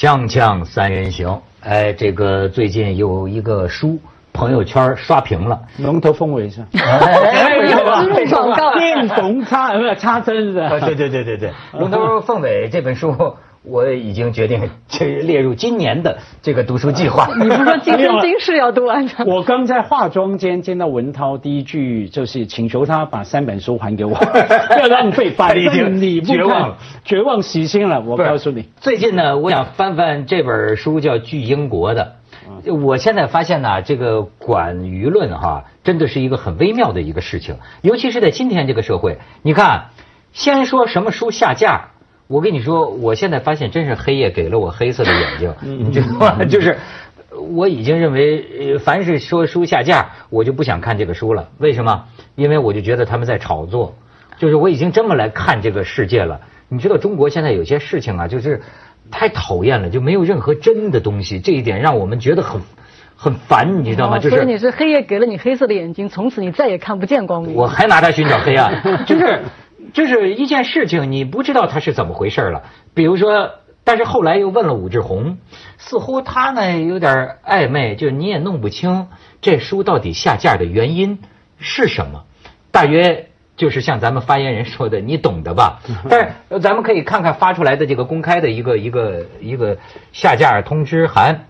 [0.00, 4.00] 锵锵三人行，哎，这个最近有一个书，
[4.40, 5.60] 朋友圈刷屏了。
[5.76, 6.66] 龙头凤尾是吧？
[6.72, 8.74] 哎，广告。
[8.78, 10.80] 电缝插不是插针是吧？
[10.80, 13.14] 对对对对对， 龙头凤尾这本书。
[13.62, 17.28] 我已经决定这列入今年的这个读书计划。
[17.38, 19.10] 你不是说今生今世要读完吗？
[19.28, 28.00] 我刚在化妆间见到文涛，第一句就是请求他把三本书还给我，不要浪费，反正你绝望绝望死心了。
[28.00, 32.14] 我告诉你，最近呢，我想翻翻这本书叫《巨英国》的。
[32.66, 39.18] 我现在发现呢，这个管舆论哈，真的是一个很微妙的一个事情，尤其是在今天这个社会。
[39.42, 39.90] 你看，
[40.32, 41.90] 先说什么书下架。
[42.26, 46.44] 我跟你说，我现在发现真是黑夜给了我黑色的眼睛，你知道吗？
[46.46, 46.78] 就是
[47.36, 51.48] 我已经认为，凡是说书下架，我就不想看这个书了。
[51.58, 52.04] 为什么？
[52.36, 53.96] 因为我就觉得他们在炒作，
[54.38, 56.40] 就是我已经这么来看这个世界了。
[56.68, 58.62] 你知道中国现在有些事情啊，就是
[59.10, 62.60] 太讨厌了，就没有任何真的东西，这一点让我们觉得很
[63.16, 64.18] 很烦，你知道吗？
[64.18, 67.54] 就是你是黑夜给了你黑色的眼睛，从此你再也看不见光明。
[67.54, 69.40] 我还拿它寻找黑暗， 就是。
[69.92, 72.62] 就是一件事情，你不知道它是怎么回事了。
[72.94, 73.50] 比如说，
[73.82, 75.38] 但是后来又问了武志红，
[75.78, 79.08] 似乎他呢有点暧昧，就你也弄不清
[79.40, 81.18] 这书到底下架的原因
[81.58, 82.22] 是什么。
[82.70, 83.29] 大约
[83.60, 85.82] 就是像咱们发言人说的，你懂的吧？
[86.08, 89.76] 但是咱们可以看看发出来的这个公开的一个一个一个
[90.12, 91.44] 下架通知函，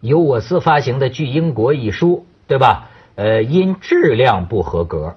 [0.00, 2.88] 由我司发行的《巨英国》一书，对吧？
[3.16, 5.16] 呃，因质量不合格。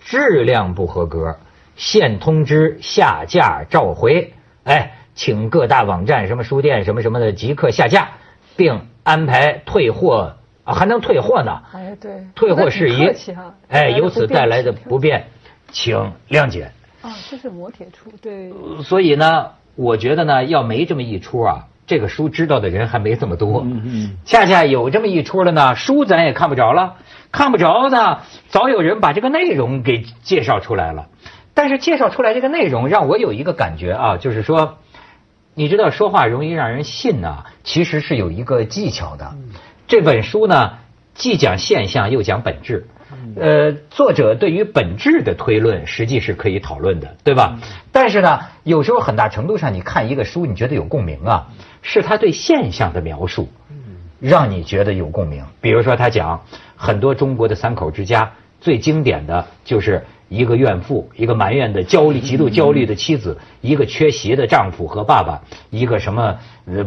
[0.00, 1.38] 质量不合格，
[1.76, 4.32] 现通知下架召回。
[4.64, 8.08] 哎，请各大网站、什么书店、什么什么的即刻下架，
[8.56, 11.60] 并安排退货啊，还能退货呢？
[11.72, 13.10] 哎，对，退货事宜。
[13.68, 15.26] 哎，由此带来的不便，
[15.70, 16.70] 请谅解。
[17.02, 18.52] 啊，这是磨铁出，对。
[18.82, 23.62] 所以呢，我觉得呢，要没这么一出啊，这个书知道的人还没这么多。
[23.62, 24.16] 嗯嗯。
[24.24, 26.96] 恰恰有这么一出了呢，书咱也看不着了。
[27.32, 31.08] 看不着呢，早有人把这个内容给介绍出来了。
[31.54, 34.78] 但是介绍出来这个内容，让我有一个感觉啊，就是说，
[35.54, 39.34] 你知道说话容易让人信呢，其实是有一个技巧的。
[39.90, 40.74] 这本书呢，
[41.14, 42.86] 既讲现象又讲本质。
[43.34, 47.58] 呃，作者对于本质的推论，实际是可以讨论的，对吧？
[47.90, 51.48] 但是呢，有时候很大程度上，你看一个书，你觉得有共鸣啊，
[51.82, 53.48] 是他对现象的描述。
[54.20, 56.40] 让你觉得有共鸣，比如说他讲
[56.76, 58.30] 很多中国的三口之家，
[58.60, 66.38] 最经典的就是一个怨妇，一个埋怨的焦虑、极度焦虑的妻子，一个缺席的丈夫和爸爸，一个什么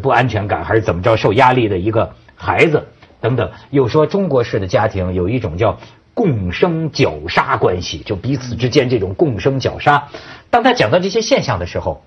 [0.01, 2.87] 不安全感还是怎么着受压力的一个孩子
[3.23, 3.49] 等等。
[3.71, 5.79] 又说中国式的家庭有一种叫
[6.13, 10.09] 共生绞杀关系，就彼此之间这种共生绞杀。
[10.51, 12.03] 当他讲到这些现象的时候。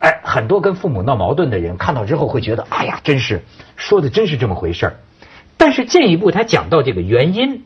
[0.00, 3.42] 哎，很多跟父母闹矛盾的人看到之后会觉得，哎呀，真是
[3.74, 4.92] 说的真是这么回事儿。
[5.56, 7.64] 但是进一步他讲到这个原因，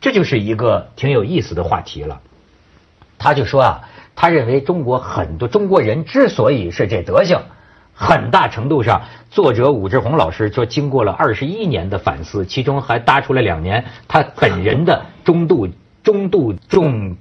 [0.00, 2.20] 这就是一个挺有意思的话题了。
[3.16, 7.42] 他就说啊，他认为中国很多中国人之所以是这德行，
[8.00, 15.66] 很大程度上，作者武志红老师说，经过了二十一年的反思，其中还搭出了两年他本人的中度、
[16.04, 17.16] 中度重、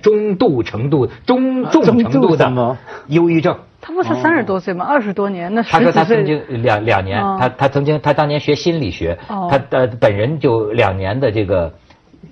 [0.00, 2.78] 中度程度、中重程度的
[3.08, 3.58] 忧郁症。
[3.82, 4.86] 他不是三十多岁吗？
[4.86, 11.74] 二十多年，那他说他曾经两两年，他他曾经他当年学心理学，他的本人就两年的这个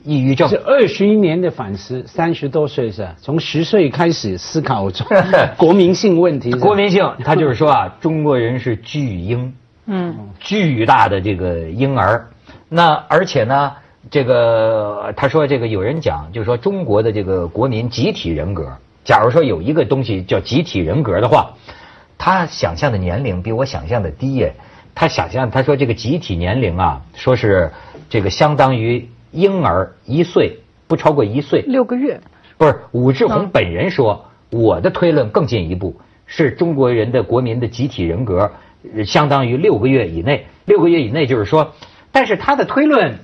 [0.05, 0.49] 抑郁症。
[0.49, 4.91] 是二十一年的反思，三十多岁是从十岁开始思考
[5.57, 6.53] 国民性问题。
[6.53, 9.55] 国民性，他就是说啊， 中国人是巨婴，
[9.87, 12.29] 嗯，巨大的这个婴儿。
[12.69, 13.73] 那而且呢，
[14.11, 18.77] 这个他说这个有人讲，就是说中国的这个国民集体人格。
[19.03, 21.55] 假如说有一个东西叫集体人格的话，
[22.17, 24.55] 他想象的年龄比我想象的低耶。
[24.95, 27.73] 他想象他说这个集体年龄啊，说是
[28.09, 32.21] 这个相当于婴儿一岁不超过一岁六个月。
[32.59, 35.97] 不是武志红本人说，我的推论更进一步，
[36.27, 38.53] 是中国人的国民的集体人格
[39.05, 40.47] 相当于六个月以内。
[40.65, 41.73] 六个月以内就是说，
[42.13, 43.19] 但是他的推论。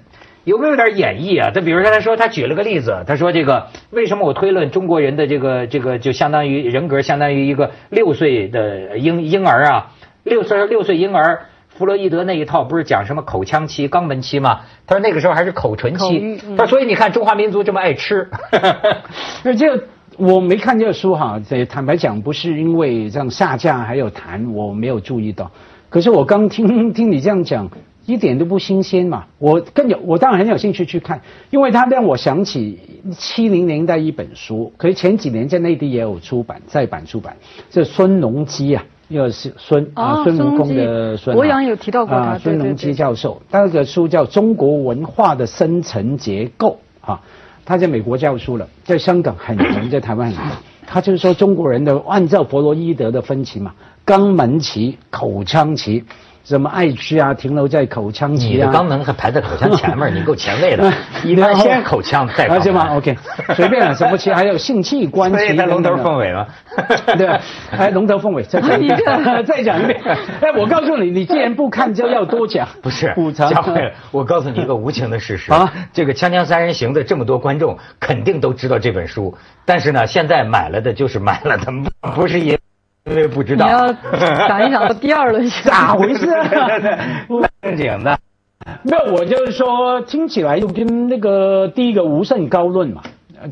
[0.44, 1.50] 有没有点演绎啊？
[1.52, 9.92] 他比如说，他说他举了个例子，他说这个为什么我推论中国人的这个这个就相当于人格相当于一个六岁的婴婴儿啊？
[10.22, 11.46] 六岁六岁婴儿，
[11.78, 14.60] 弗洛伊德那一套不是讲什么口腔期、肛门期吗？
[14.86, 16.38] 他说那个时候还是口唇期。
[16.56, 18.28] 他说所以你看中华民族这么爱吃。
[19.44, 19.84] 那这
[20.16, 25.50] 我没看这个书哈，这坦白讲不是因为这样下架还有谈我没有注意到，
[25.88, 27.70] 可是我刚听听你这样讲。
[28.06, 29.24] 一点都不新鲜嘛！
[29.36, 31.20] 我更有，我当然很有兴趣去看，
[31.50, 32.78] 因为它让我想起
[33.18, 37.36] 七零年代一本书，可是前几年在内地也有出版再版出版，
[37.68, 46.80] 这孙隆基啊，一个是孙啊孙悟空的孙，博洋有提到过他，孙隆基教授，他那个书叫《中国文化的深层结构》
[47.10, 47.20] 啊，
[47.64, 50.56] 他在美国教书了，在香港很红，在台湾很红。
[50.88, 53.74] 他就是说中国人的按照弗洛伊德的分歧嘛，
[54.04, 56.04] 肛门期、口腔期。
[56.46, 57.34] 什么爱吃啊？
[57.34, 58.50] 停留在口腔期啊？
[58.52, 60.92] 你的肛门还排在口腔前面， 你够前卫的。
[61.24, 62.96] 一般先口腔再肛门。
[62.96, 63.16] OK，
[63.56, 64.32] 随便了，什么期？
[64.32, 65.52] 还有性器官 期。
[65.54, 66.46] 龙头凤尾吗？
[67.18, 67.40] 对吧？
[67.76, 68.98] 哎，龙头凤尾，再讲一遍，
[69.44, 70.00] 再讲一遍。
[70.04, 72.68] 哎，我告诉你，你既然不看，就要多讲。
[72.80, 81.72] 不是，佳慧，我告诉你一个无情的事实啊，这个《锵锵三人行》的这么多观众肯定都知道这本书，但是呢，现在买了的就是买了的，
[82.14, 82.56] 不是因。
[83.06, 83.86] 因为不知道，你要
[84.48, 86.26] 想一想第二轮咋回事？
[87.62, 88.18] 正经的，
[88.82, 93.02] 那我就是说，听起来就跟那个第一个无甚高论嘛。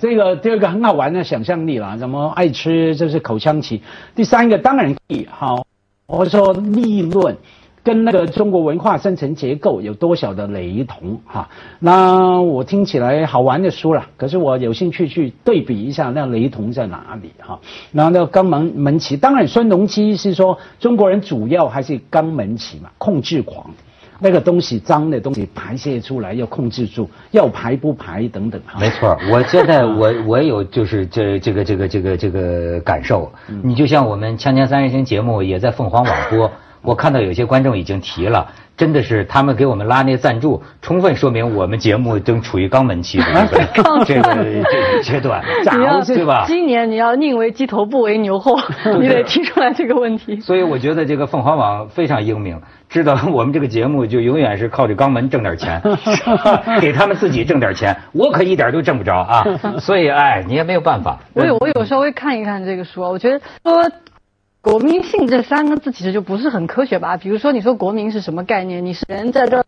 [0.00, 3.82] 这个第二个很好玩的想象力啦，怎么爱吃就是口腔期。
[4.16, 5.64] 第三个当然可以好，
[6.06, 7.36] 我说立论。
[7.84, 11.50] 跟那个中国文化生成结构有多少的雷同哈？
[11.78, 17.60] 那我听起来好玩的书了，可是我有兴趣去对比一下那雷同在哪里哈？
[17.92, 23.70] 然后那个肛门门期，当然孙隆基是说中国人主要还是肛门期嘛，控制狂，
[24.18, 28.80] 那个东西脏的东西排泄出来要控制住，要排不排等等哈。
[28.80, 33.30] 没错，我现在 我我有就是这这个这个这个这个感受，
[33.62, 36.50] 你就像我们《锵锵三人行》节目也在凤凰网播。
[36.84, 38.46] 我看到有些观众已经提了，
[38.76, 45.42] 真的是他们给我们拉那赞助，充分说明我们节目正处于肛门期的这个 这个阶段，
[46.06, 46.44] 对吧？
[46.46, 48.56] 今年你要宁为鸡头不为牛后，
[49.00, 50.38] 你得提出来这个问题。
[50.40, 52.60] 所以我觉得这个凤凰网非常英明，
[52.90, 55.80] 知道我们这个节目就永远是靠着肛门挣点钱，
[56.82, 59.42] 给他们自己挣点钱，我可一点都挣不着啊。
[59.78, 61.18] 所以哎，你也没有办法。
[61.32, 63.90] 我有我有稍微看一看这个书，我觉得说。
[64.64, 67.18] 国民性这三个字其实就不是很科学吧？
[67.18, 68.86] 比如说，你说国民是什么概念？
[68.86, 69.64] 你是人在这儿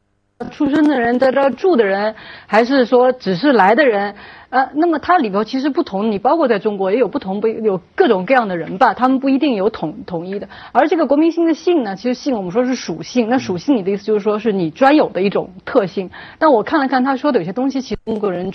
[0.51, 2.15] 出生的人，在这儿住的人，
[2.47, 4.15] 还是说只是来的人？
[4.49, 10.49] 呃，那么它里头其实不同，你包括在中国也有不同不有各种各样的人吧，他们不一定有统统一的。
[10.73, 16.11] 而这个国民性的性呢，其实性我们说是属性，那属性你的意思就是说是你专有的一种特性。
[16.39, 18.51] 但我看了看他说的有些东西，其实中国人。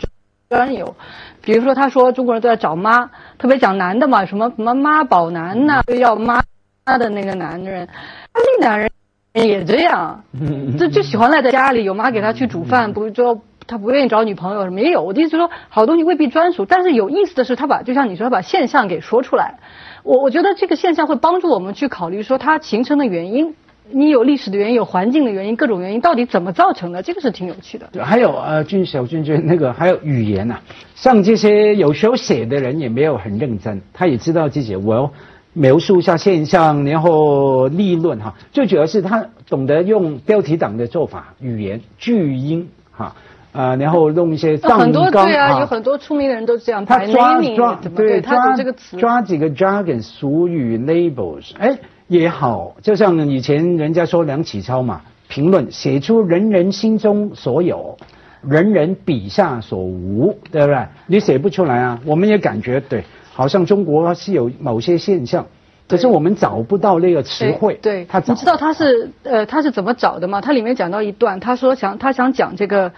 [0.52, 0.98] 专有，
[1.42, 6.44] 比如说他说中国人都在找妈，特别讲男的嘛，什么什么妈宝男呐，要妈
[6.86, 7.88] 的那个男人，
[8.34, 8.90] 那男人
[9.34, 10.26] 也这样，
[10.78, 15.02] 就就喜欢赖在家里，有妈给他去煮饭，不说他不愿意找女朋友什么也有。
[15.02, 19.60] 我的意思说，好东西未必专属，但是有意思的是，他把就像你说，他把现象给说出来。
[20.04, 23.56] 我我觉得这个现象会帮助我们去考虑说它形成的原因。
[23.94, 27.02] 你有历史的原因，有环境的原因，各种原因到底怎么造成的？
[27.04, 27.88] 这个是挺有趣的。
[28.04, 30.58] 还有呃，俊小俊俊那个还有语言呐，
[30.96, 35.12] 像这些有时候写的人也没有很认真，他也知道自己我要
[35.54, 38.34] 描述一下现象，然后立论哈。
[38.52, 43.16] 最主要是他懂得用标题党的做法，语言句音哈
[43.52, 46.86] 啊，然后弄一些很多对啊，有很多出名的人都这样。
[46.86, 51.78] 他抓抓对抓这个词，抓几个 jargon 俗语 labels，哎。
[52.12, 57.98] 也好，就像以前人家说梁启超嘛，评论写出人人心中所有，
[58.42, 60.86] 人人笔下所无，对不对？
[61.08, 65.48] 你写不出来啊，我们也感觉对，好像中国是有某些现象，
[65.88, 67.80] 可是我们找不到那个词汇。
[67.82, 70.42] 对，他你知道他是呃他是怎么找的吗？
[70.42, 72.92] 他里面讲到一段，他说想他想讲这个。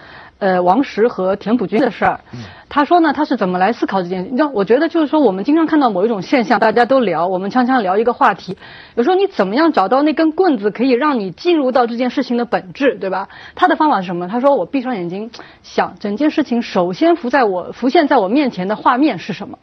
[0.44, 2.20] 呃，王石和田朴珺的事儿，
[2.68, 4.30] 他说呢，他是怎么来思考这件事？
[4.30, 8.58] 你知道，我觉得就是说，我们经常看到某一种现象，大家都聊，我们常常聊一个话题。
[8.96, 13.30] 有时候你怎么样找到那根棍子，可以让你进入到这件事情的本质，对吧？
[13.56, 14.28] 他的方法是什么？
[14.28, 15.32] 他说，我闭上眼睛
[15.62, 19.58] 想，整件事情首先浮在我浮现在我面前的画面是什么？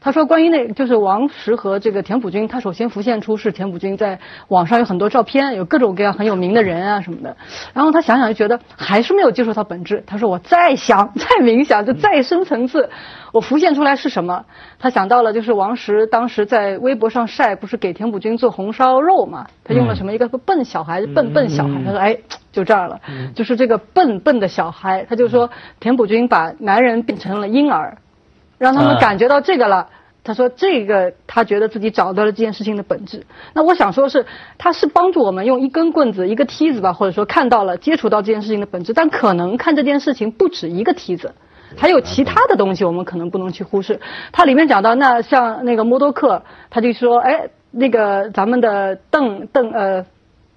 [0.00, 7.36] 他说：“关于那，就是王石和这个田朴珺，他首先浮现出是田朴珺在网上有很多照片，有各种各样很有名的人啊什么的。
[7.72, 10.04] 然后他想想就觉得还是没有接受到本质。
[10.06, 12.90] 他说：我再想 再冥想，就再深层次，
[13.32, 14.44] 我浮现出来是什么？
[14.78, 19.46] 他想到了就是王石当时在微博上晒，不是给田朴珺做红烧肉嘛？
[19.64, 21.82] 他用了什么一个笨小孩，笨笨小孩。
[21.84, 22.16] 他说：哎，
[22.52, 23.00] 就这儿了，
[23.34, 25.04] 就是这个笨笨的小孩。
[25.08, 25.50] 他就说
[25.80, 27.98] 田朴珺把男人变成了婴儿。”
[28.58, 29.88] 让他们感觉到这个了，
[30.24, 33.24] 他说这个他觉得自己找到了这件事情的本质。
[33.52, 34.26] 那我想说是，
[34.58, 38.92] 他是帮助我们用一根棍子、一个梯子吧，或者说看到了、接触到这件事情的本质。
[38.92, 41.34] 但可能看这件事情不止一个梯子，
[41.76, 44.00] 还有其他的东西，我们可能不能去忽视。
[44.32, 50.06] 他里面讲到，那像那个默多克，他就说，哎，那个咱们的邓邓呃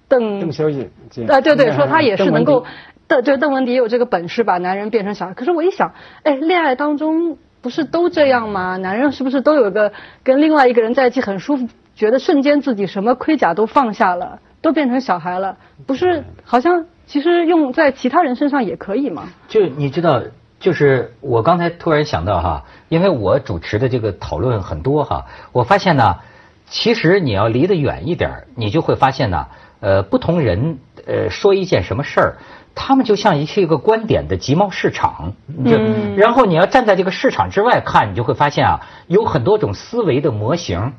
[0.08, 0.90] 邓邓小姐，
[1.28, 2.64] 啊对对，说他也是能够
[3.06, 5.34] 邓就邓文迪也有这个本事把男人变成小孩。
[5.34, 5.92] 可是我一想，
[6.24, 7.38] 哎，恋爱当中。
[7.62, 8.76] 不是都这样吗？
[8.76, 16.24] 男人是不是都有个跟另外一个人在一起很舒服、觉得瞬间自己什么盔甲都放下了，都变成小孩了，不是？
[16.44, 19.28] 好像其实用在其他人身上也可以吗？
[19.48, 20.22] 就你知道，
[20.58, 26.16] 就是我刚才突然想到哈，因为我主持的这个讨论很多哈，我发现呢，
[26.66, 29.46] 其实你要离得远一点，你就会发现呢，
[29.80, 32.36] 呃，不同人呃说一件什么事儿。
[32.74, 35.34] 他们就像一是一个观点的集贸市场，
[35.66, 35.78] 就
[36.16, 40.92] 然后你要站在这个市场之外看，你就会发现啊，有很多种思维的模型。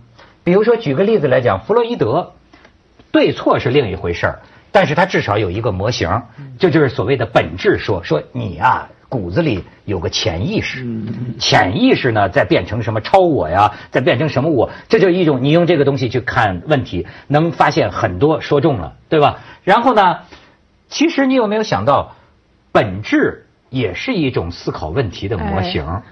[0.43, 2.33] 比如说，举个例子来讲，弗洛伊德，
[3.11, 4.39] 对错是另一回事儿，
[4.71, 6.23] 但是他至少有一个模型，
[6.59, 10.85] 这就是所谓的本质说，说你啊骨子里有个潜意识，
[11.39, 19.39] 潜意识呢再变成什么超我呀，再变成什么我，这就是一种你用这个东西去看问题，能发现很多说中了，对吧？
[19.63, 20.19] 然后呢？
[20.91, 22.15] 其实你有没有想到，
[22.71, 26.03] 本质也是一种思考问题的模型。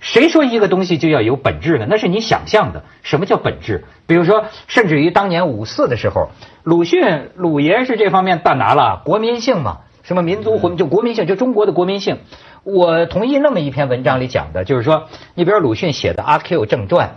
[0.00, 1.86] 谁说一个东西就要有本质呢？
[1.90, 2.84] 那是你想象的。
[3.02, 3.84] 什么叫本质？
[4.06, 6.28] 比如说，甚至于当年五四的时候，
[6.62, 12.18] 鲁迅鲁爷是这方面大拿了，国民性嘛，什么民族魂，就国民性，就中国的国民性。
[12.62, 17.08] 我同意那么一篇文章里讲的，就是说，你比如鲁迅写的《阿 Q 正传》，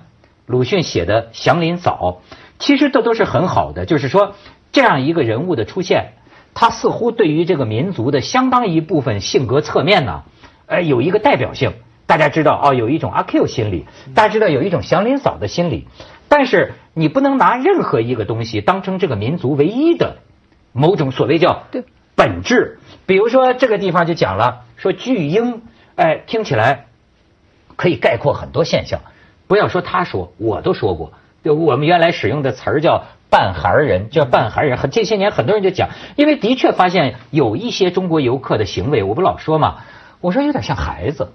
[0.48, 2.22] 鲁迅写的《祥林嫂》，
[2.58, 3.86] 其实这都是很好的。
[3.86, 4.34] 就是说，
[4.72, 6.14] 这样一个人物的出现。
[6.54, 10.24] 他似乎对于这个民族的相当一部分性格侧面呢，
[10.66, 11.74] 呃，有一个代表性。
[12.06, 15.88] 大家知道哦，有一种阿 Q 心理，大家知道有一种祥林嫂的心理。
[16.28, 20.18] 但是你不能拿任何一个东西当成这个民族唯一的
[20.74, 21.64] 某种所谓叫
[22.16, 22.80] 本质。
[23.06, 25.62] 比如说这个地方就讲了，说巨婴，
[25.96, 26.88] 哎，听起来
[27.78, 29.00] 可以概括很多现象。
[29.48, 31.14] 不要说他说，我都说过，
[31.46, 33.06] 就我们原来使用的词儿叫。
[33.32, 39.78] 半孩儿人叫半孩儿人，很这些年很多人就讲，因为的确发现有一些中国游客的行为，我不老说嘛，
[40.20, 41.32] 我说有点像孩子，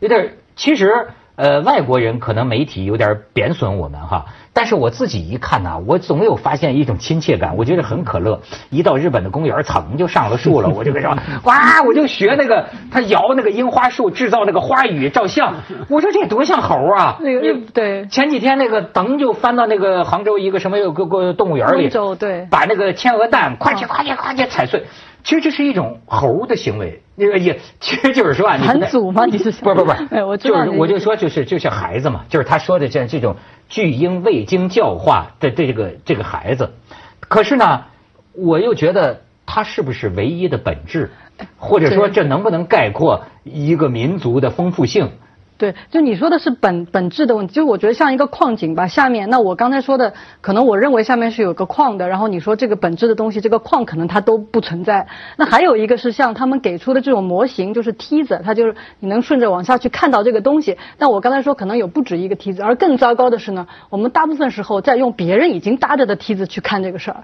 [0.00, 1.08] 有点其实。
[1.34, 8.42] 呃，外国人可能媒体有点贬损我们哈，但是我自己一看呢，我总有发现一种亲切感，我觉得很可乐。
[8.70, 15.54] 一到日本的公园，噌就上了树了， 我就跟说，哇，我就学那个他摇那个樱花树，制造那个花语照相。
[15.88, 17.16] 我说这多像猴啊！
[17.20, 24.84] 那个对，前几天那个噔就翻到那个杭州一个什么有个个动物园里，对，把那个天鹅蛋夸叽夸叽夸叽踩碎。
[25.24, 29.24] 其实这是一种猴的行为，那个也其实就是说啊，你很祖吗？
[29.26, 33.36] 你是不不不， 哎，我就是我就说就是就像孩子嘛，就是他说的这这种
[33.68, 36.70] 巨婴未经教化的这个这个孩子，
[37.20, 37.84] 可是呢，
[38.32, 41.10] 我又觉得他是不是唯一的本质，
[41.56, 45.10] 或者说这能不能概括一个民族的丰富性？
[45.62, 55.06] 对，就你说的是本本质的问题，就我觉得像一个矿井吧，下面那我刚才说的，可能我认为下面是有个矿的，然后你说这个本质的东西，这个矿可能它都不存在。
[55.36, 60.76] 那还有一个是像他们给出的这种模型，就是梯子，它就是你能顺着往下去看到这个东西。
[60.98, 67.22] 但我刚才说可能有不止一个梯子，而更糟糕的是呢，我们大部分时候在用别人已经搭着的梯子去看这个事儿。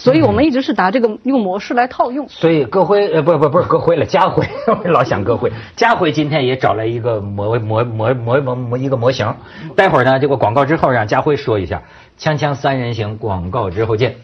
[0.00, 2.26] 所以我们一直是拿这个用模式来套用。
[2.28, 4.44] 所以戈辉呃不不不是戈辉了，家辉，
[4.90, 5.52] 老想戈辉。
[5.76, 9.34] 家辉今天也找来一个模模模模模模一个模型。
[9.76, 11.82] 待会儿呢，这个广告之后让家辉说一下，
[12.18, 14.16] 锵锵三人行广告之后见。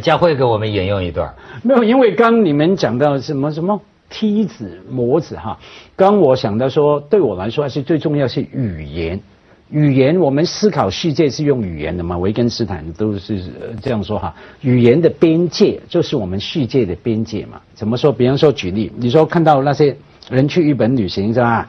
[0.00, 5.58] 佳慧给我们引用一段，没有，因为刚你们讲到什么什么梯子模子哈，
[5.94, 9.20] 刚我想到说，对我来说还是最重要是语言，
[9.70, 13.44] 语言我们思考世界是用语言的嘛，维根斯坦都是
[13.80, 18.10] 这样说哈，语言的边界就是我们世界的边界嘛，怎么说？
[18.12, 19.96] 比方说举例，你说看到那些
[20.28, 21.68] 人去日本旅行是吧？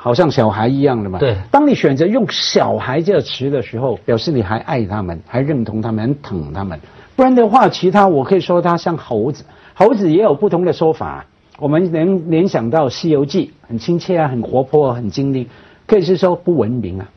[0.00, 6.78] 好像小孩一样的嘛，对，当你选择用小孩这个词的时候，表示你还爱他们，还认同他们，很疼他们。
[7.18, 9.42] 不然的话，其他我可以说它像猴子，
[9.74, 11.26] 猴子也有不同的说法。
[11.58, 15.44] 我们能联想到《西游记》，很亲切啊，很活泼，很精灵，
[15.84, 17.08] 可以是说不文明啊，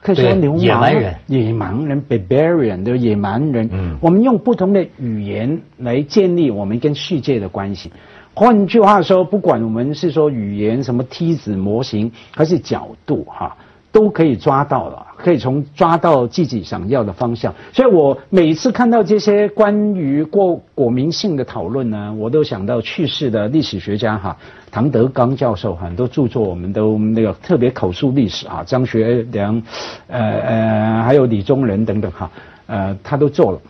[0.00, 3.68] 可以说流氓、野蛮人、野蛮人 （barbarian） 的野蛮人。
[3.72, 7.90] 嗯，我们用不同的语言来建立我们跟世界的关系。
[8.34, 13.56] 换句话说，不管我们是说语言什么梯子模型，还是角度哈。
[13.94, 17.54] 都可以抓到了，可以从抓到自己想要的方向。
[17.72, 24.36] 所以我每次看到这些关于过国民性的讨论呢，我都想到去世的历史学家哈，
[24.72, 29.62] 唐德刚教授很多著作我们都那个特别口述历史啊，张学良，
[30.08, 32.28] 呃呃，还有李宗仁等等哈，
[32.66, 33.60] 呃，他都做了。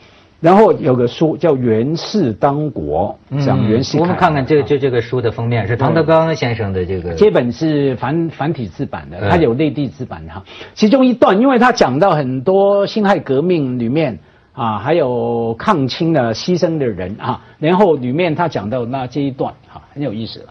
[0.44, 4.02] 然后有个书叫《袁氏当国》，讲袁世凯。
[4.02, 7.14] 我们看看这个这这个书的封面是唐德刚先生的这个。
[7.14, 10.44] 这本是繁繁体字版的，它有内地字版的哈。
[10.74, 14.18] 其中一段，因为他讲到很多辛亥革命里面
[14.52, 20.48] 啊，还有抗清的牺牲的人啊，然后里面他讲到那这一段哈，很有意思了。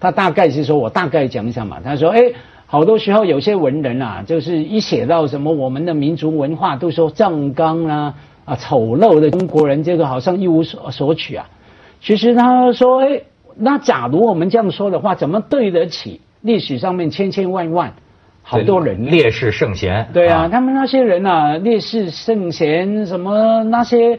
[0.00, 2.20] 他大概是说我大概讲一下嘛，他说哎，
[2.66, 8.14] 好多时候有些文人啊，就是一写到什么我们的民族文化，都说藏纲啊。
[8.46, 11.50] 啊，丑陋的中国人，这个好像一无所所取啊。
[12.00, 13.20] 其实他说，哎，
[13.54, 17.92] 那假如我们这样说的话，怎么对得起历史上面千千万万
[18.42, 20.08] 好多人烈士圣贤？
[20.14, 24.18] 对啊，他们那些人啊，烈士圣贤什么那些。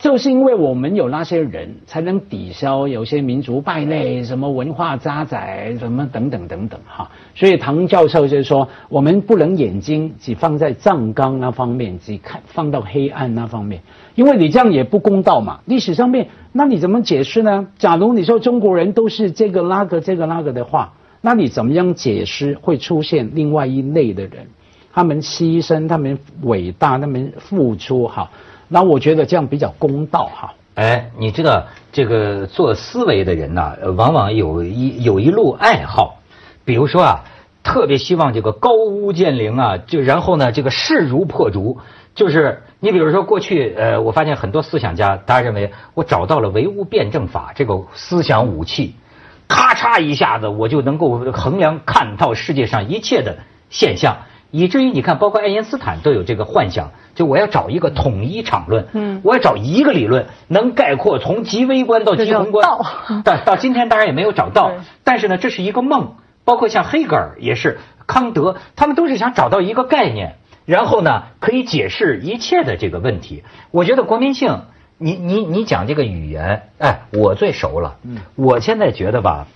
[0.00, 7.10] 就是因为我们有那些人，才能抵消有些民族败类，什么文化渣滓，什么等等等等哈。
[7.34, 13.82] 所以唐教授就说，我们不能眼睛只放在藏纲那方面，只看放到黑暗那方面，
[14.14, 15.60] 因为你这样也不公道嘛。
[15.66, 17.68] 历史上面，那你怎么解释呢？
[17.78, 24.46] 假如你说中国人都是这个那个这个那个的话，那你怎么样解释会出现另外一类的人？
[24.94, 28.30] 他们牺牲，他们伟大，他们付出，哈。
[28.72, 30.54] 那我觉得这样比较公道哈。
[30.76, 36.20] 哎，你知道这个做思维的人呢，往往有一有一路爱好，
[36.64, 37.24] 比如说啊，
[37.64, 41.78] 特别希望这个高屋建瓴啊，就然后呢，这个势如破竹，
[42.14, 48.94] 就是你比如说过去呃，我发现很多思想家，大家认为我找到了唯物辩证法这个思想武器，
[49.48, 54.16] 咔嚓一下子我就能够衡量看到世界上一切的现象。
[54.50, 62.66] 以至于你看，包括爱因斯坦都有这个幻想，就我要找一个统一场论，嗯，我要找一个理论能概括从极微观到极宏观，
[63.24, 64.72] 到到今天当然也没有找到，
[65.04, 66.14] 但是呢，这是一个梦。
[66.42, 73.44] 包括像黑格尔也是，康德他们都是想找到一个概念，然后呢可以解释一切的这个问题。
[73.70, 74.62] 我觉得国民性，
[74.98, 77.98] 你你你讲这个语言，哎，我最熟了。
[78.02, 79.46] 嗯，我现在觉得吧。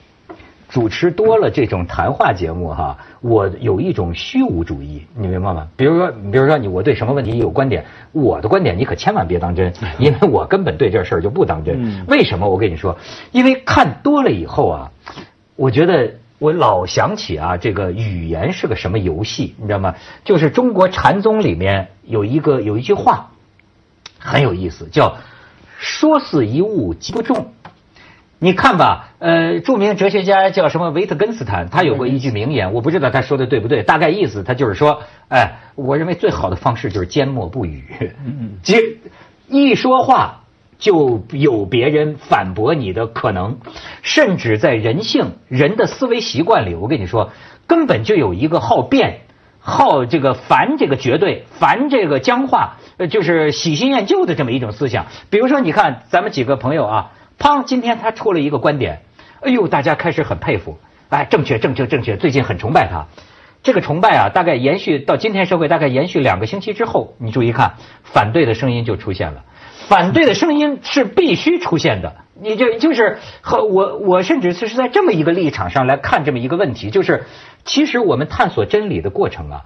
[0.75, 5.69] 主持多了这种谈话节目哈，我有一种虚无主义，你明白吗？
[5.77, 12.05] 比如说，比如说你我对什么问题有观点，我的观点你可千万别当真， 因为我根本对这事儿就不当真。
[12.09, 12.49] 为什么？
[12.49, 12.99] 我跟你说，
[13.31, 14.91] 因为看多了以后啊，
[15.55, 19.95] 我觉得我老想起啊，这个语言是个什么游戏，你知道吗？
[20.25, 23.31] 就是中国禅宗里面有一个有一句话
[24.19, 25.17] 很有意思，叫
[25.79, 27.47] “说似一物即不中”。
[28.45, 37.85] 你看吧，呃，著名哲学家叫什么维特根斯坦，他有过一句名言，我不知道他说的对不对，大概意思他就是说，哎，我认为最好的方式就是缄默不语，
[38.63, 38.99] 即
[39.49, 40.43] 一说话
[40.79, 43.57] 就有别人反驳你的可能，
[44.03, 47.31] 甚至在人性、人的思维习惯里，我跟你说，
[47.67, 49.21] 根本就有一个好辩、
[49.59, 55.07] 好这个烦这个绝对、烦这个僵化，呃，就是喜新厌旧的这么一种思想。
[55.31, 57.13] 比如说，你看咱们几个朋友啊。
[57.39, 57.65] 砰！
[57.65, 59.03] 今天他出了一个观点，
[59.41, 62.17] 哎呦，大家开始很佩服，哎，正确，正确，正确。
[62.17, 63.07] 最近很崇拜他，
[63.63, 69.45] 这个崇拜啊，大概延续到今天社会，大概延续两个星期之后，你注意看，反对的声音就出现了。
[69.89, 72.17] 反对的声音是必须出现的。
[72.41, 77.27] 你就就是和我，我甚至是在这么一个立场上来看这么一个问题，就是
[77.65, 79.65] 其实我们探索真理的过程啊，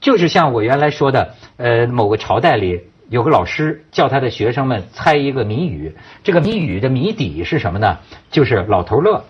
[0.00, 2.82] 就是像我原来说的，呃，某个朝代里。
[3.08, 7.96] 有个老师叫他的学生们猜一个谜语，这个谜语的谜底是什么呢？
[8.30, 9.24] 就是老头乐，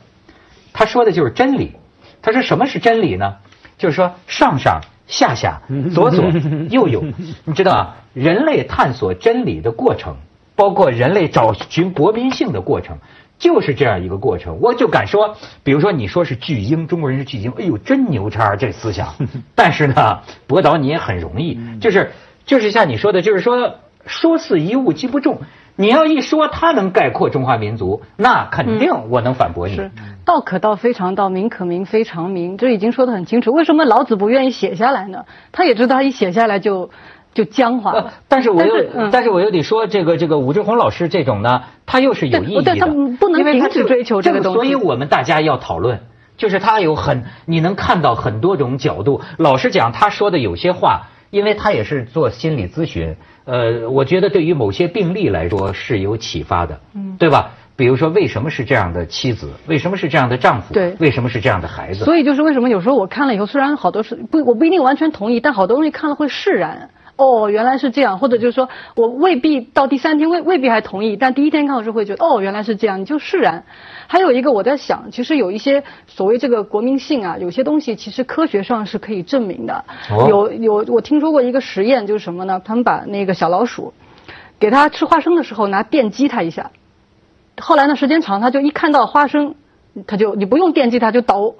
[0.73, 1.77] 他说的就是真理。
[2.21, 3.37] 他说什么是真理呢？
[3.79, 5.63] 就是说上上下下
[5.95, 6.25] 左左
[6.71, 7.05] 右右，
[7.45, 7.97] 你知道啊？
[8.15, 10.17] 人类探索真理的过程，
[10.57, 12.99] 包括人类找寻国民性的过程，
[13.39, 14.59] 就是这样一个过程。
[14.61, 19.15] 我就敢说，比如说你说是巨婴，中国人是巨婴，哎呦真牛叉这思想。
[19.55, 22.11] 但是呢，驳倒你也很容易，就是。
[22.49, 23.75] 就是像你说的，就是说
[24.07, 25.43] 说似一物击不中。
[25.77, 29.77] 你要一说它能概括中华民族，那肯定我能反驳你。
[29.77, 29.93] 是
[30.25, 33.53] 道可道非常道，名可名非常名，这已经说得很清楚。
[33.53, 35.27] 为什么老子不愿意写下来呢？
[35.53, 36.91] 他也知道一写下来就
[37.35, 38.15] 就僵化了。
[38.29, 38.75] 但是我又
[39.13, 42.75] 但是我又得说，这个这个武志红老师这种呢，他又是有意义的，
[43.21, 44.57] 不能停止追求这个东西。
[44.57, 46.01] 所以我们大家要讨论，
[46.39, 49.21] 就是他有很你能看到很多种角度。
[49.37, 51.03] 老实讲，他说的有些话。
[51.31, 57.51] 因为他也是做心理咨询，呃，我觉得对于某些病例来说是有启发的，嗯，对吧？
[57.77, 62.05] 比如说为什么是这样的妻子，为什么是这样的丈夫，对，为什么是这样的孩子？
[62.05, 66.91] 所以就是为什么有时候我看了以后，虽然好多是不，我不一定完全同意，但好多东西看了会释然。
[67.19, 73.65] 哦，原来是这样，或者就是说我未必到第三天未未必还同意，但第一天看的时候会觉得哦，原来是这样，你就释然。
[74.07, 79.85] 还有一个我在想，其实有一些所谓这个国民性啊，有些东西其实科学上是可以证明的。
[80.29, 82.63] 有有，我听说过一个实验，就是什么呢？
[82.65, 83.93] 他们把那个小老鼠
[84.61, 86.71] 给它吃花生的时候拿电击它一下，
[87.61, 89.57] 后来呢时间长，它就一看到花生，
[90.07, 91.57] 它就你不用电击它就抖。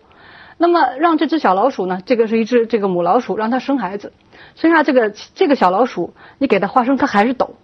[0.59, 4.13] 那么让这只小老鼠呢，这个是一只这个母老鼠，让它生孩子。
[4.57, 7.55] 生下这个这个小老鼠，你给它化生，它还是抖。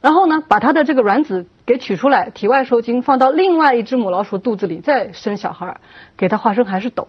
[0.00, 5.80] 然后呢，把它的这个卵子给取出来，体外受精，放到另外一只母老鼠肚子里再生小孩，
[6.16, 7.06] 给它化生还是抖。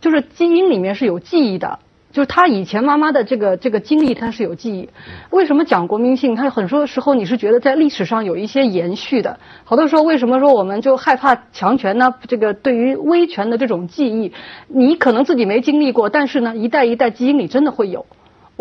[0.00, 1.78] 就是基因里面是有记忆的，
[2.12, 4.88] 就是他以前妈妈的这个这个经历，他是有记忆。
[5.30, 6.36] 为什么讲国民性？
[6.36, 9.38] 他很多时候你是觉得在历史上有一些延续的。
[9.64, 12.14] 好多时候为什么说我们就害怕强权呢？
[12.28, 14.32] 这个对于威权的这种记忆，
[14.68, 18.04] 你可能自己没经历过，但是呢，一代一代基因里真的会有。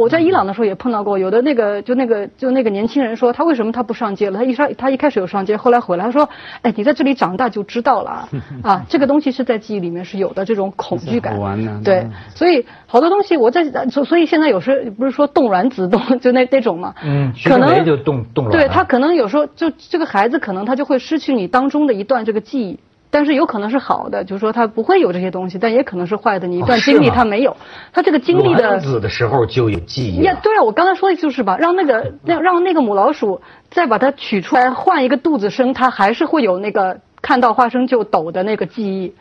[0.02, 4.40] 我在伊朗的时候也碰到过，有的那个就那个就那个年轻人说，他为什么他不上街了？
[4.40, 6.28] 他一上他一开始有上街，后来回来他说，
[6.64, 8.28] 哎，你在这里长大就知道了
[8.64, 11.38] 啊，这个东西是在记忆里面是有的这种恐惧感。
[11.84, 18.58] 对，所以好多东西我在所所以现在有时不是说冻卵子冻就那那种嘛，嗯，可能就冻冻卵。
[18.58, 22.80] 对他可能有时候就这个孩子可能他就会失去你当中的一段这个记忆。
[23.12, 26.48] 但是有可能是好的，就是说他不会有这些东西，但也可能是坏的。
[26.48, 27.56] 你一段经历他没有，
[27.94, 28.80] 他这个经历的。
[28.80, 30.22] 子的时候就有记忆。
[30.22, 39.14] 呀，对啊，我刚才说的就是吧，让那个 让让那个母老鼠再把它取出来换一个肚子生，它还是会有那个看到花生就抖的那个记忆。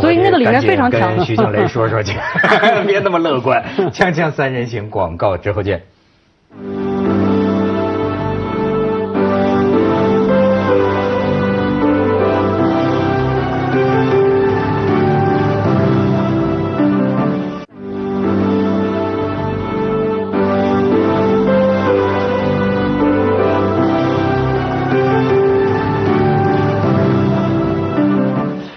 [0.00, 1.16] 所以那个里面非常强。
[1.16, 2.18] 跟徐静蕾 说说去，
[2.86, 3.64] 别那么乐观。
[3.92, 5.82] 锵锵三人行广告之后见。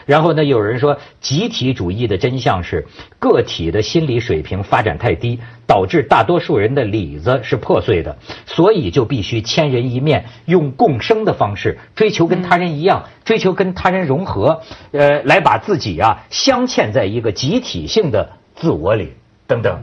[0.10, 0.44] 然后呢？
[0.44, 2.84] 有人说，集体主义的真相是
[3.20, 8.18] 个体的心理水平发展太低，导致大多数人的里子是破碎的，
[8.48, 14.62] 所以就必须千人一面，用共生的方式追求跟他人一样，追求跟他人融合，
[14.94, 19.14] 呃，来把自己啊镶嵌在一个集体性的自我里，
[19.46, 19.80] 等等。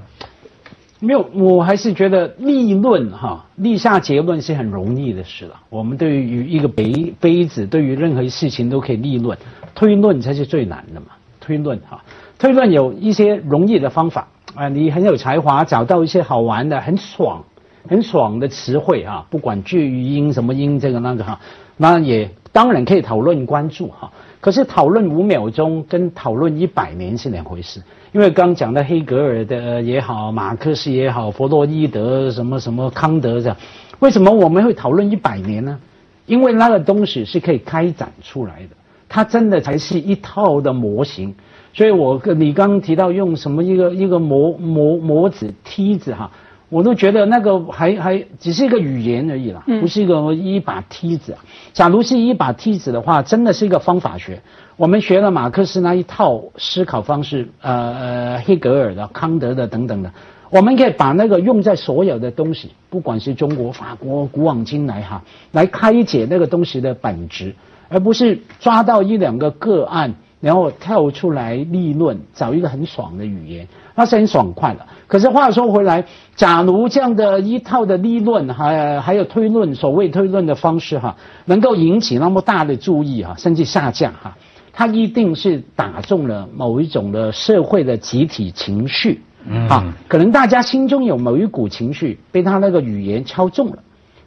[0.99, 5.55] 没有，我还是觉得立论哈，立下结论是很容易的事了。
[5.69, 9.39] 我们对于一个杯杯子，对于任何事情都可以立论。
[9.77, 11.07] 推论才是最难的嘛，
[11.39, 12.03] 推论哈，
[12.39, 17.45] 推论有一些容易的方法啊，你很有才华，找到一些好玩的、很爽、
[17.87, 21.39] 很爽的词汇哈，不管句音什么音这个那个哈，
[21.77, 24.11] 那也当然可以讨论关注哈。
[24.41, 33.57] 可是讨论五秒钟跟讨论一百年是两回事，因为刚讲的黑格尔的也好，马克思也好，弗洛伊德什么什么康德这样，
[33.99, 35.79] 为什么我们会讨论一百年呢？
[36.25, 38.69] 因为那个东西是可以开展出来的。
[39.09, 41.35] 它真的才是一套的模型，
[41.73, 46.31] 所以我跟你刚刚提到用什么一个一个模模模子梯子哈，
[46.69, 51.37] 我都觉得那个还还只是一个语言而已啦，不是一个一把梯子。
[51.73, 54.43] 假如是一把梯子的话，真的是一个方法学。
[54.77, 60.13] 我们学了马克思那一套思考方式，呃呃，黑格尔的、康德的等等的，
[60.51, 67.55] 我们可以把那个用在所有的东西，不管是中国、法国古往今来哈，来开解那个东西的本质。
[67.89, 74.87] 而不是抓到一两个个案，然后跳出来立论，找一个很爽的语言，那是很爽快的。
[75.07, 84.37] 可是话说回来，假如这样的一套的立论，还还有推论，所谓推论的方式哈，能够引起那么大的注意哈，甚至下降哈，
[84.73, 89.23] 它一定是打中了某一种的社会的集体情绪，
[89.69, 93.79] 啊，可能大家心中有某一股情绪被他那个语言敲中了，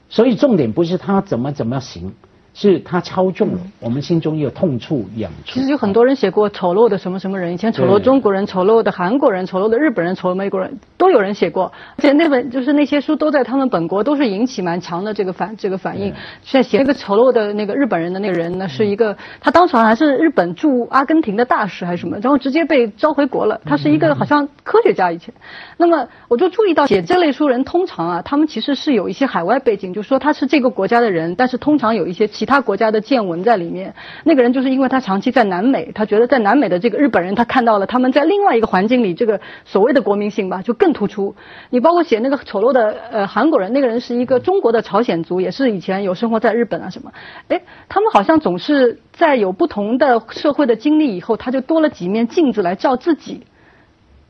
[0.08, 2.14] 所以重点不是他怎么怎么行。
[2.54, 5.54] 是他操纵了我们心中有痛处痒处。
[5.54, 11.72] 其实有很多人写过丑陋的什么什么人，以前丑陋中国人、丑陋的韩国人、丑陋的日本人、丑陋美国人，都有人写过。
[11.96, 16.14] 而且那本就是那些书都在他们本国都是引起蛮强的这个反这个反应。
[16.42, 23.62] 现在写那个丑陋的那个日本人的那个人呢，是一个他当时还是日本驻阿根廷的大使还是什么，然后直接被召回国了。
[23.64, 25.34] 他是一个好像科学家以前。
[25.78, 32.28] 那么我就注意到写这类书人通常啊，他们其实是有一些海外背景，就是说他是这个国家的人，但是通常有一些。
[32.40, 33.94] 其他国家的见闻在里面。
[34.24, 41.36] 那个人就是因为他长期在南美，他觉得在南美的这个日本人，他看到了他们在另外一个环境里这个所谓的国民性吧，就更突出。
[41.70, 47.12] 你包括写那个丑陋的呃韩国人，那个人是一个中国的朝鲜族，也是以前有生活在日本啊什么，
[47.50, 53.42] 哎，他们好像总是在有不同的社会的经历以后，他就多了几面镜子来照自己。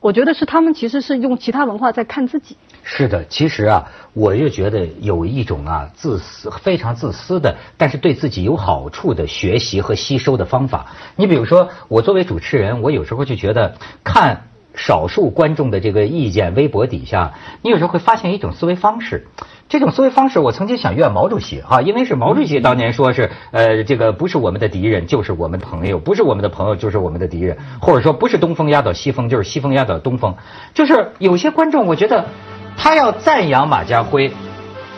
[0.02, 2.56] 我觉得是他们其实是用其他文化在看自己。
[2.84, 10.88] 是的，其实啊，我就觉得有一种啊自私、非常自私的，但是对自己有好处的学习和吸收的方法。
[11.16, 19.28] 你比如说，我作为主持人，我有时候就觉得看少数观众的这个意见，微博底下，你有时候会发现一种思维方式。
[19.68, 30.36] 这种思维方式，我曾经想怨毛主席哈，因为是毛主席当年说是，呃，这个不是我们的敌人就是我们朋友，不是我们的朋友就是我们的敌人，或者说不是东风压倒西风就是西风压倒东风，
[30.74, 32.26] 就是有些观众我觉得
[32.78, 34.32] 他要赞扬马家辉，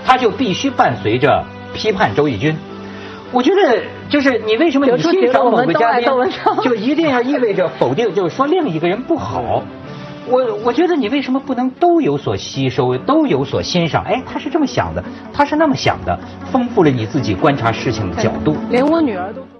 [0.05, 2.55] 他就必须伴随着批判周轶君。
[3.31, 6.05] 我觉得就是你为什么你欣赏某个嘉宾，
[6.63, 9.63] 就一定要意味着否定，就是说另一个人不好。
[10.27, 14.03] 我我觉得你为什么不能都有所吸收，都有所欣赏？
[14.03, 16.17] 哎，他是这么想的，他是那么想的，
[16.51, 18.55] 丰富了你自己观察事情的角度。
[18.69, 19.50] 连我女儿都说。